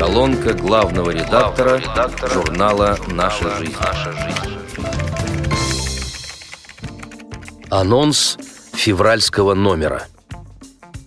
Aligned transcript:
Колонка 0.00 0.54
главного 0.54 1.10
редактора, 1.10 1.76
редактора 1.76 2.32
журнала 2.32 2.98
«Наша 3.08 3.54
жизнь». 3.58 3.76
«Наша 3.78 4.12
жизнь». 4.12 4.58
Анонс 7.68 8.38
февральского 8.72 9.52
номера. 9.52 10.04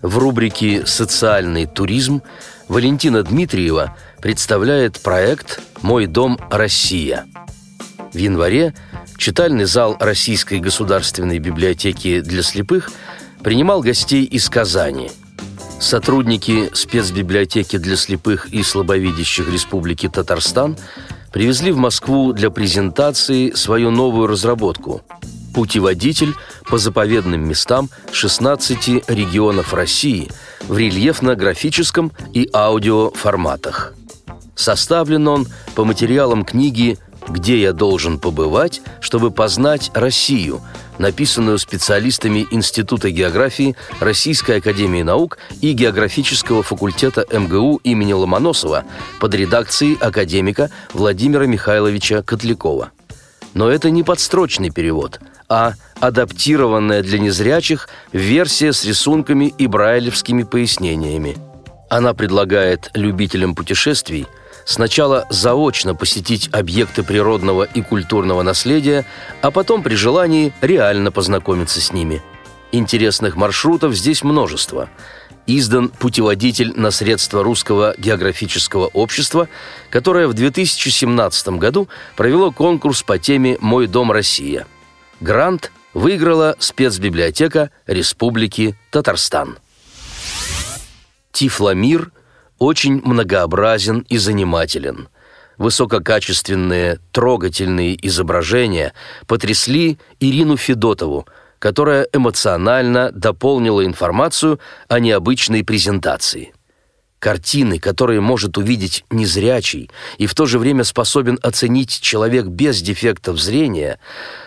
В 0.04 0.20
рубрике 0.20 0.86
«Социальный 0.86 1.66
туризм» 1.66 2.22
Валентина 2.68 3.24
Дмитриева 3.24 3.98
представляет 4.22 5.02
проект 5.02 5.60
«Мой 5.82 6.06
дом 6.06 6.40
Россия». 6.52 7.26
В 8.14 8.18
январе 8.18 8.76
читальный 9.18 9.66
зал 9.66 9.98
Российской 10.00 10.60
государственной 10.60 11.40
библиотеки 11.40 12.22
для 12.22 12.44
слепых 12.44 12.92
принимал 13.42 13.82
гостей 13.82 14.24
из 14.24 14.48
Казани– 14.50 15.10
Сотрудники 15.84 16.70
спецбиблиотеки 16.74 17.78
для 17.78 17.98
слепых 17.98 18.48
и 18.54 18.64
слабовидящих 18.64 19.52
Республики 19.52 20.08
Татарстан 20.08 20.78
привезли 21.34 21.74
в 21.74 21.78
Москву 21.78 22.32
для 22.32 22.50
презентации 22.50 23.52
свою 23.52 23.92
новую 23.92 24.28
разработку– 24.28 25.02
путеводитель 25.54 26.36
по 26.70 26.78
заповедным 26.78 27.46
местам 27.46 27.90
16 28.14 29.10
регионов 29.10 29.74
России 29.74 30.32
в 30.70 30.78
рельефно-графическом 30.78 32.14
и 32.34 32.50
аудиоформатах. 32.54 33.94
Составлен 34.56 35.28
он 35.28 35.48
по 35.76 35.84
материалам 35.84 36.46
книги 36.46 36.98
«Где 37.28 37.62
я 37.62 37.74
должен 37.74 38.20
побывать, 38.20 38.82
чтобы 39.00 39.32
познать 39.32 39.92
Россию», 39.94 40.62
написанную 40.98 41.58
специалистами 41.58 42.46
Института 42.52 43.10
географии 43.10 43.76
Российской 44.00 44.58
академии 44.58 45.02
наук 45.02 45.38
и 45.62 45.74
Географического 45.74 46.64
факультета 46.64 47.26
МГУ 47.32 47.80
имени 47.84 48.14
Ломоносова 48.14 48.84
под 49.20 49.34
редакцией 49.34 49.98
академика 50.00 50.70
Владимира 50.94 51.46
Михайловича 51.46 52.22
Котлякова. 52.22 52.92
Но 53.54 53.70
это 53.70 53.90
не 53.90 54.04
подстрочный 54.04 54.70
перевод, 54.70 55.20
а 55.48 55.74
адаптированная 56.00 57.04
для 57.04 57.20
незрячих 57.20 57.88
версия 58.12 58.74
с 58.74 58.84
рисунками 58.84 59.54
и 59.58 59.68
брайлевскими 59.68 60.44
пояснениями. 60.44 61.38
Она 61.90 62.14
предлагает 62.14 62.90
любителям 62.94 63.56
путешествий– 63.56 64.28
сначала 64.66 65.26
заочно 65.30 65.96
посетить 65.96 66.50
объекты 66.52 67.04
природного 67.04 67.64
и 67.64 67.82
культурного 67.82 68.44
наследия, 68.44 69.06
а 69.42 69.52
потом 69.52 69.84
при 69.84 69.96
желании 69.96 70.54
реально 70.62 71.12
познакомиться 71.12 71.82
с 71.82 71.92
ними. 71.92 72.22
Интересных 72.72 73.36
маршрутов 73.36 73.94
здесь 73.94 74.24
множество. 74.24 74.90
Издан 75.46 75.90
путеводитель 75.90 76.74
на 76.76 76.90
средства 76.90 77.44
Русского 77.44 77.94
географического 77.98 78.88
общества, 78.88 79.50
которое 79.90 80.28
в 80.28 80.34
2017 80.34 81.50
году 81.50 81.90
провело 82.16 82.52
конкурс 82.52 83.04
по 83.04 83.20
теме 83.20 83.58
«Мой 83.60 83.88
дом 83.88 84.12
Россия». 84.12 84.66
Грант 85.20 85.72
выиграла 85.94 86.56
спецбиблиотека 86.60 87.72
Республики 87.86 88.78
Татарстан. 88.90 89.58
Тифломир– 91.34 92.12
очень 92.64 93.02
многообразен 93.04 94.06
и 94.10 94.18
занимателен. 94.18 95.10
Высококачественные, 95.58 97.00
трогательные 97.12 97.98
изображения 98.08 98.94
потрясли 99.28 100.00
Ирину 100.20 100.58
Федотову, 100.58 101.28
которая 101.60 102.08
эмоционально 102.12 103.12
дополнила 103.12 103.86
информацию 103.86 104.60
о 104.88 105.00
необычной 105.00 105.64
презентации. 105.64 106.54
Картины, 107.20 107.80
которые 107.80 108.20
может 108.20 108.58
увидеть 108.58 109.06
незрячий 109.10 109.90
и 110.18 110.26
в 110.26 110.34
то 110.34 110.46
же 110.46 110.60
время 110.60 110.84
способен 110.84 111.40
оценить 111.42 112.02
человек 112.02 112.48
без 112.48 112.82
дефектов 112.82 113.40
зрения, 113.40 114.00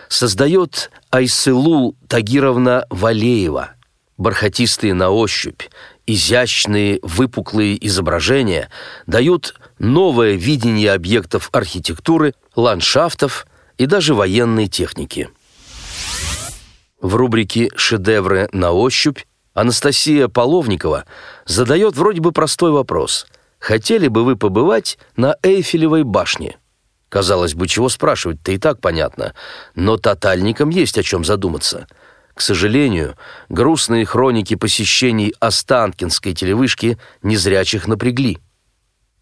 создает 0.09 0.91
Айсылу 1.09 1.95
Тагировна 2.07 2.85
Валеева. 2.89 3.71
Бархатистые 4.17 4.93
на 4.93 5.09
ощупь, 5.09 5.61
изящные 6.07 6.99
выпуклые 7.03 7.85
изображения 7.85 8.69
дают 9.05 9.55
новое 9.77 10.33
видение 10.33 10.93
объектов 10.93 11.49
архитектуры, 11.51 12.33
ландшафтов 12.55 13.45
и 13.77 13.85
даже 13.85 14.15
военной 14.15 14.67
техники. 14.67 15.29
В 16.99 17.15
рубрике 17.15 17.69
«Шедевры 17.75 18.49
на 18.53 18.71
ощупь» 18.71 19.19
Анастасия 19.53 20.27
Половникова 20.27 21.05
задает 21.45 21.95
вроде 21.95 22.21
бы 22.21 22.31
простой 22.31 22.71
вопрос. 22.71 23.27
«Хотели 23.59 24.07
бы 24.07 24.23
вы 24.23 24.35
побывать 24.35 24.97
на 25.15 25.35
Эйфелевой 25.43 26.03
башне?» 26.03 26.57
Казалось 27.09 27.53
бы, 27.53 27.67
чего 27.67 27.89
спрашивать-то 27.89 28.51
и 28.51 28.57
так 28.57 28.81
понятно, 28.81 29.33
но 29.75 29.97
тотальникам 29.97 30.69
есть 30.69 30.97
о 30.97 31.03
чем 31.03 31.23
задуматься– 31.23 31.87
к 32.37 32.41
сожалению, 32.41 33.15
грустные 33.49 34.05
хроники 34.05 34.55
посещений 34.55 35.33
Останкинской 35.39 36.35
телевышки 36.35 36.99
незрячих 37.23 37.87
напрягли. 37.87 38.37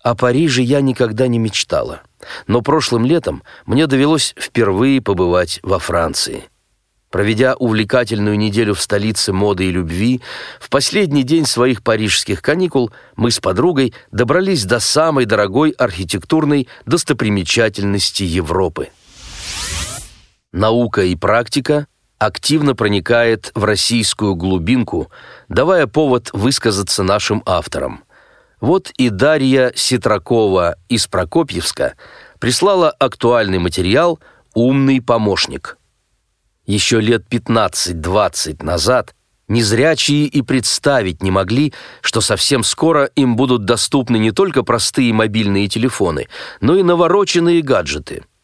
О 0.03 0.15
Париже 0.15 0.61
я 0.61 0.81
никогда 0.81 1.27
не 1.27 1.39
мечтала, 1.39 2.01
но 2.45 2.61
прошлым 2.61 3.05
летом 3.05 3.41
мне 3.65 3.87
довелось 3.87 4.35
впервые 4.37 5.01
побывать 5.01 5.61
во 5.63 5.79
Франции. 5.79 6.43
Проведя 7.09 7.55
увлекательную 7.55 8.37
неделю 8.37 8.73
в 8.73 8.81
столице 8.81 9.31
моды 9.31 9.63
и 9.63 9.71
любви, 9.71 10.19
в 10.59 10.69
последний 10.69 11.23
день 11.23 11.45
своих 11.45 11.83
парижских 11.83 12.41
каникул 12.41 12.91
мы 13.15 13.31
с 13.31 13.39
подругой 13.39 13.93
добрались 14.11 14.65
до 14.65 14.81
самой 14.81 15.23
дорогой 15.23 15.69
архитектурной 15.69 16.67
достопримечательности 16.85 18.23
Европы. 18.23 18.89
Наука 20.51 21.03
и 21.03 21.15
практика 21.15 21.87
активно 22.19 22.75
проникает 22.75 23.51
в 23.55 23.63
российскую 23.63 24.35
глубинку, 24.35 25.11
давая 25.49 25.87
повод 25.87 26.29
высказаться 26.33 27.03
нашим 27.03 27.43
авторам. 27.45 28.03
Вот 28.61 28.91
и 28.97 29.09
Дарья 29.09 29.73
Ситракова 29.75 30.77
из 30.89 31.07
Прокопьевска 31.07 31.95
прислала 32.39 32.89
актуальный 32.89 33.59
материал 33.59 34.19
«Умный 34.53 35.01
помощник». 35.01 35.77
Еще 36.65 36.99
лет 36.99 37.25
15-20 37.29 38.63
назад 38.63 39.13
незрячие 39.47 40.25
и 40.25 40.41
представить 40.41 41.21
не 41.21 41.29
могли, 41.29 41.73
что 42.01 42.21
совсем 42.21 42.63
скоро 42.63 43.05
им 43.15 43.35
будут 43.35 43.65
доступны 43.65 44.17
не 44.17 44.31
только 44.31 44.63
простые 44.63 45.13
мобильные 45.13 45.67
телефоны, 45.67 46.27
но 46.61 46.75
и 46.75 46.83
навороченные 46.83 47.61
гаджеты– 47.61 48.23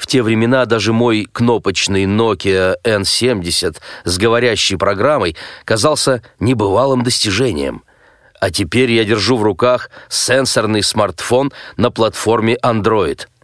в 0.00 0.06
те 0.06 0.22
времена 0.22 0.64
даже 0.64 0.94
мой 0.94 1.28
кнопочный 1.30 2.04
Nokia 2.04 2.76
N70 2.84 3.76
с 4.04 4.18
говорящей 4.18 4.78
программой 4.78 5.36
казался 5.66 6.22
небывалым 6.38 7.02
достижением. 7.02 7.84
А 8.40 8.50
теперь 8.50 8.90
я 8.92 9.04
держу 9.04 9.36
в 9.36 9.42
руках 9.42 9.90
сенсорный 10.08 10.82
смартфон 10.82 11.52
на 11.76 11.90
платформе 11.90 12.56
Android– 12.64 13.26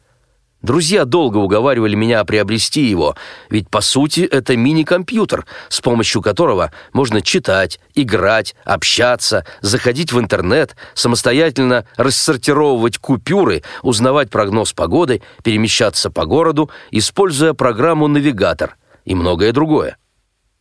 Друзья 0.67 1.05
долго 1.05 1.37
уговаривали 1.37 1.95
меня 1.95 2.25
приобрести 2.25 2.87
его, 2.87 3.15
ведь 3.51 3.71
по 3.71 3.81
сути 3.81 4.23
это 4.23 4.57
мини-компьютер, 4.57 5.47
с 5.69 5.81
помощью 5.81 6.23
которого 6.23 6.73
можно 6.93 7.23
читать, 7.23 7.79
играть, 7.95 8.57
общаться, 8.65 9.47
заходить 9.61 10.13
в 10.13 10.19
интернет, 10.19 10.75
самостоятельно 10.95 11.87
рассортировывать 11.97 12.99
купюры, 12.99 13.63
узнавать 13.83 14.29
прогноз 14.29 14.73
погоды, 14.73 15.23
перемещаться 15.45 16.11
по 16.11 16.27
городу, 16.27 16.69
используя 16.91 17.53
программу 17.53 18.09
«Навигатор» 18.09 18.77
и 19.05 19.15
многое 19.15 19.53
другое. 19.53 19.99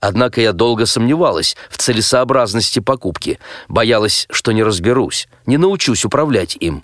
Однако 0.01 0.39
я 0.39 0.53
долго 0.53 0.85
сомневалась 0.85 1.57
в 1.71 1.77
целесообразности 1.79 2.77
покупки, 2.77 3.39
боялась, 3.67 4.27
что 4.29 4.51
не 4.51 4.61
разберусь, 4.61 5.27
не 5.47 5.57
научусь 5.57 6.05
управлять 6.05 6.55
им 6.59 6.83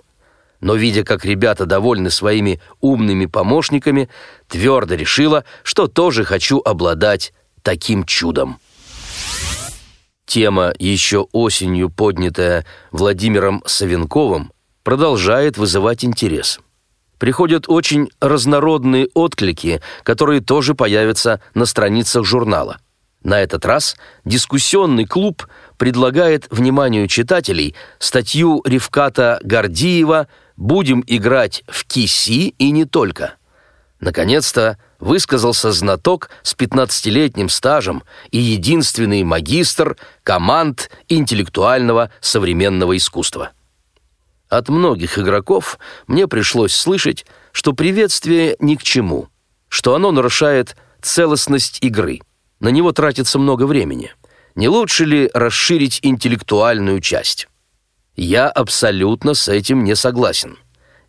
но, 0.62 0.76
видя, 0.76 1.02
как 1.02 1.24
ребята 1.24 1.66
довольны 1.66 2.08
своими 2.08 2.60
умными 2.80 3.26
помощниками, 3.26 4.08
твердо 4.48 4.94
решила, 4.94 5.44
что 5.64 5.88
тоже 5.88 6.24
хочу 6.24 6.62
обладать 6.64 7.34
таким 7.62 8.04
чудом. 8.04 8.58
Тема, 10.24 10.72
еще 10.78 11.26
осенью 11.32 11.90
поднятая 11.90 12.64
Владимиром 12.92 13.62
Савенковым, 13.66 14.52
продолжает 14.84 15.58
вызывать 15.58 16.04
интерес. 16.04 16.60
Приходят 17.18 17.64
очень 17.68 18.08
разнородные 18.20 19.08
отклики, 19.14 19.82
которые 20.04 20.40
тоже 20.40 20.74
появятся 20.74 21.40
на 21.54 21.66
страницах 21.66 22.24
журнала. 22.24 22.78
На 23.24 23.40
этот 23.40 23.64
раз 23.64 23.96
дискуссионный 24.24 25.06
клуб 25.06 25.46
предлагает 25.76 26.46
вниманию 26.50 27.06
читателей 27.08 27.74
статью 27.98 28.62
Ревката 28.64 29.40
Гордиева 29.42 30.28
будем 30.56 31.02
играть 31.06 31.64
в 31.66 31.84
киси 31.84 32.54
и 32.58 32.70
не 32.70 32.84
только. 32.84 33.34
Наконец-то 34.00 34.78
высказался 34.98 35.70
знаток 35.72 36.30
с 36.42 36.54
15-летним 36.54 37.48
стажем 37.48 38.02
и 38.30 38.38
единственный 38.38 39.22
магистр 39.22 39.96
команд 40.22 40.90
интеллектуального 41.08 42.10
современного 42.20 42.96
искусства. 42.96 43.50
От 44.48 44.68
многих 44.68 45.18
игроков 45.18 45.78
мне 46.06 46.28
пришлось 46.28 46.74
слышать, 46.74 47.24
что 47.52 47.72
приветствие 47.72 48.56
ни 48.58 48.74
к 48.74 48.82
чему, 48.82 49.28
что 49.68 49.94
оно 49.94 50.10
нарушает 50.10 50.76
целостность 51.00 51.78
игры. 51.82 52.20
На 52.60 52.68
него 52.68 52.92
тратится 52.92 53.38
много 53.38 53.66
времени. 53.66 54.12
Не 54.54 54.68
лучше 54.68 55.04
ли 55.04 55.30
расширить 55.32 56.00
интеллектуальную 56.02 57.00
часть? 57.00 57.48
Я 58.16 58.48
абсолютно 58.48 59.34
с 59.34 59.48
этим 59.48 59.84
не 59.84 59.96
согласен. 59.96 60.58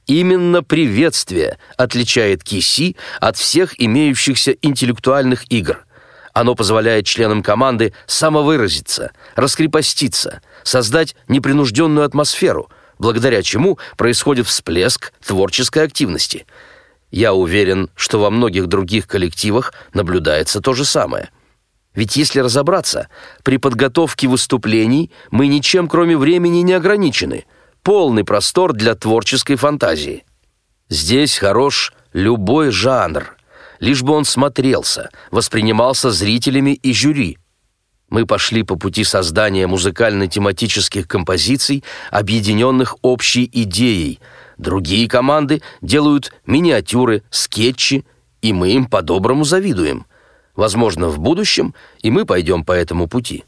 Именно 0.05 0.63
приветствие 0.63 1.57
отличает 1.77 2.43
киси 2.43 2.95
от 3.19 3.37
всех 3.37 3.79
имеющихся 3.79 4.51
интеллектуальных 4.61 5.49
игр. 5.51 5.85
Оно 6.33 6.55
позволяет 6.55 7.05
членам 7.05 7.43
команды 7.43 7.93
самовыразиться, 8.05 9.11
раскрепоститься, 9.35 10.41
создать 10.63 11.15
непринужденную 11.27 12.05
атмосферу, 12.05 12.69
благодаря 12.99 13.43
чему 13.43 13.77
происходит 13.97 14.47
всплеск 14.47 15.13
творческой 15.25 15.83
активности. 15.83 16.45
Я 17.11 17.33
уверен, 17.33 17.89
что 17.95 18.19
во 18.19 18.29
многих 18.31 18.67
других 18.67 19.07
коллективах 19.07 19.73
наблюдается 19.93 20.59
то 20.59 20.73
же 20.73 20.83
самое. 20.83 21.29
Ведь 21.95 22.15
если 22.15 22.39
разобраться, 22.39 23.07
при 23.43 23.57
подготовке 23.57 24.27
выступлений 24.27 25.11
мы 25.29 25.47
ничем, 25.47 25.87
кроме 25.87 26.17
времени, 26.17 26.59
не 26.59 26.73
ограничены. 26.73 27.45
Полный 27.83 28.23
простор 28.23 28.73
для 28.73 28.95
творческой 28.95 29.55
фантазии. 29.55 30.23
Здесь 30.89 31.37
хорош 31.37 31.93
любой 32.13 32.71
жанр, 32.71 33.35
лишь 33.79 34.01
бы 34.01 34.13
он 34.13 34.25
смотрелся, 34.25 35.09
воспринимался 35.31 36.11
зрителями 36.11 36.71
и 36.71 36.93
жюри. 36.93 37.37
Мы 38.09 38.25
пошли 38.25 38.63
по 38.63 38.75
пути 38.75 39.03
создания 39.03 39.67
музыкально-тематических 39.67 41.07
композиций, 41.07 41.83
объединенных 42.11 42.95
общей 43.01 43.49
идеей. 43.51 44.19
Другие 44.57 45.09
команды 45.09 45.61
делают 45.81 46.31
миниатюры, 46.45 47.23
скетчи, 47.31 48.05
и 48.41 48.53
мы 48.53 48.71
им 48.71 48.85
по-доброму 48.85 49.43
завидуем– 49.43 50.05
Возможно, 50.55 51.09
в 51.09 51.19
будущем 51.19 51.73
и 52.01 52.11
мы 52.11 52.25
пойдем 52.25 52.63
по 52.63 52.73
этому 52.73 53.07
пути. 53.07 53.43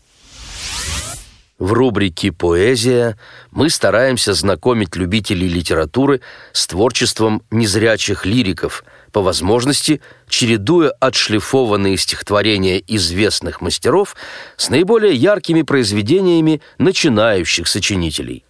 В 1.58 1.72
рубрике 1.72 2.34
«Поэзия» 2.34 3.18
мы 3.52 3.70
стараемся 3.70 4.34
знакомить 4.34 4.98
любителей 4.98 5.48
литературы 5.48 6.20
с 6.52 6.68
творчеством 6.68 7.44
незрячих 7.50 8.26
лириков, 8.26 8.84
по 9.14 9.22
возможности 9.22 10.02
чередуя 10.28 10.90
отшлифованные 11.00 11.96
стихотворения 11.96 12.84
известных 12.88 13.62
мастеров 13.62 14.18
с 14.58 14.70
наиболее 14.70 15.16
яркими 15.16 15.62
произведениями 15.62 16.62
начинающих 16.78 17.70
сочинителей. 17.70 18.44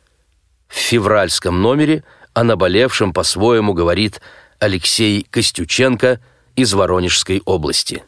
В 0.68 0.74
февральском 0.74 1.62
номере 1.62 2.04
о 2.34 2.44
наболевшем 2.44 3.14
по-своему 3.14 3.74
говорит 3.74 4.20
Алексей 4.58 5.28
Костюченко 5.30 6.20
из 6.56 6.74
Воронежской 6.74 7.44
области. 7.46 8.04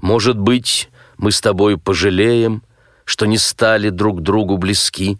Может 0.00 0.38
быть, 0.38 0.88
мы 1.18 1.30
с 1.30 1.40
тобой 1.40 1.76
пожалеем, 1.76 2.62
что 3.04 3.26
не 3.26 3.38
стали 3.38 3.90
друг 3.90 4.22
другу 4.22 4.56
близки. 4.56 5.18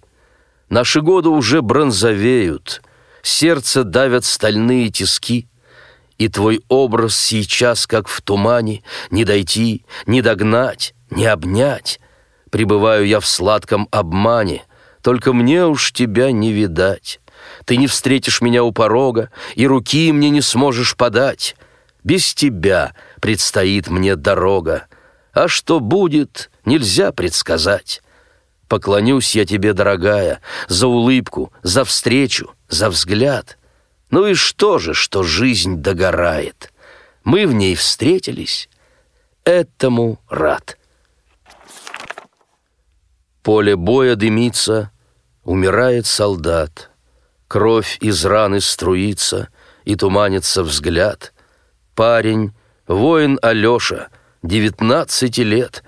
Наши 0.69 1.01
годы 1.01 1.29
уже 1.29 1.63
бронзовеют, 1.63 2.83
сердце 3.23 3.85
давят 3.85 4.25
стальные 4.25 4.91
тиски, 4.91 5.49
и 6.19 6.29
твой 6.29 6.63
образ 6.69 7.17
сейчас, 7.17 7.87
как 7.87 8.09
в 8.09 8.21
тумане, 8.23 8.83
не 9.11 9.25
дойти, 9.25 9.85
не 10.07 10.23
догнать, 10.23 10.95
не 11.11 11.27
обнять. 11.27 12.01
Пребываю 12.51 13.07
я 13.07 13.21
в 13.21 13.27
сладком 13.27 13.89
обмане, 13.91 14.65
только 15.03 15.33
мне 15.33 15.67
уж 15.67 15.93
тебя 15.93 16.31
не 16.31 16.53
видать. 16.53 17.21
Ты 17.65 17.77
не 17.77 17.87
встретишь 17.87 18.41
меня 18.41 18.65
у 18.65 18.73
порога, 18.73 19.31
и 19.55 19.67
руки 19.67 20.13
мне 20.13 20.31
не 20.31 20.41
сможешь 20.43 20.97
подать. 20.97 21.57
Без 22.05 22.35
тебя 22.35 22.95
предстоит 23.21 23.89
мне 23.89 24.17
дорога, 24.17 24.87
а 25.33 25.47
что 25.47 25.81
будет, 25.81 26.51
нельзя 26.65 27.13
предсказать. 27.13 28.03
Поклонюсь 28.69 29.35
я 29.35 29.45
тебе, 29.45 29.73
дорогая, 29.73 30.41
за 30.69 30.87
улыбку, 30.87 31.53
за 31.63 31.85
встречу, 31.85 32.53
за 32.69 32.89
взгляд. 32.91 33.59
Ну 34.11 34.27
и 34.27 34.35
что 34.35 34.79
же, 34.79 34.95
что 34.95 35.23
жизнь 35.23 35.77
догорает? 35.77 36.73
Мы 37.25 37.47
в 37.47 37.53
ней 37.53 37.75
встретились, 37.75 38.69
этому 39.45 40.21
рад. 40.29 40.79
Поле 43.43 43.77
боя 43.77 44.17
дымится, 44.17 44.91
умирает 45.45 46.07
солдат. 46.07 46.91
Кровь 47.49 47.99
из 48.01 48.25
раны 48.25 48.61
струится, 48.61 49.49
и 49.85 49.97
туманится 49.97 50.63
взгляд— 50.63 51.33
парень, 52.01 52.55
воин 52.91 53.39
Алеша, 53.41 54.09
девятнадцати 54.43 55.43
лет. 55.43 55.85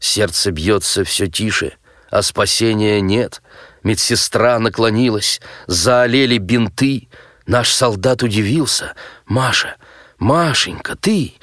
Сердце 0.00 0.50
бьется 0.50 1.04
все 1.04 1.28
тише, 1.28 1.74
а 2.10 2.22
спасения 2.22 3.00
нет. 3.00 3.40
Медсестра 3.84 4.58
наклонилась, 4.58 5.40
заолели 5.66 6.38
бинты. 6.38 7.08
Наш 7.46 7.72
солдат 7.72 8.22
удивился. 8.22 8.94
«Маша, 9.26 9.76
Машенька, 10.18 10.96
ты...» 10.96 11.34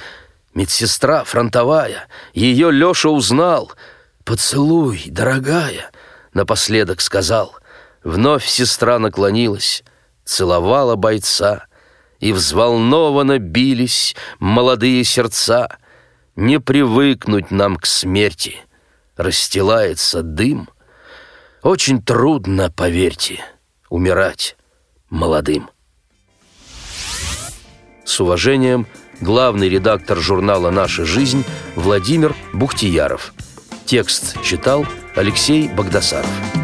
Медсестра 0.54 1.24
фронтовая, 1.24 2.08
ее 2.34 2.72
Леша 2.72 3.10
узнал. 3.10 3.72
«Поцелуй, 4.26 5.04
дорогая»,— 5.08 5.90
напоследок 6.34 7.00
сказал. 7.00 7.56
Вновь 8.04 8.46
сестра 8.46 9.00
наклонилась, 9.00 9.84
целовала 10.26 10.98
бойца— 10.98 11.68
и 12.22 12.32
взволнованно 12.32 13.40
бились 13.40 14.16
молодые 14.40 15.04
сердца. 15.04 15.78
Не 16.38 16.60
привыкнуть 16.60 17.52
нам 17.52 17.76
к 17.76 17.86
смерти, 17.86 18.58
расстилается 19.18 20.22
дым. 20.22 20.70
Очень 21.62 22.02
трудно, 22.02 22.72
поверьте, 22.72 23.40
умирать 23.90 24.56
молодым. 25.10 25.70
С 28.06 28.20
уважением, 28.22 28.88
главный 29.20 29.68
редактор 29.68 30.18
журнала 30.18 30.72
«Наша 30.72 31.06
жизнь» 31.06 31.44
Владимир 31.76 32.36
Бухтияров. 32.54 33.34
Текст 33.86 34.42
читал 34.42 34.86
Алексей 35.16 35.68
Богдасаров. 35.68 36.61